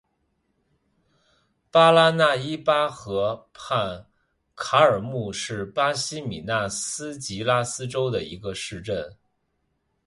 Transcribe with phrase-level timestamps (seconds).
[1.69, 4.07] 巴拉那伊巴河畔
[4.55, 9.15] 卡尔穆是巴西米纳斯吉拉斯州的一个市镇。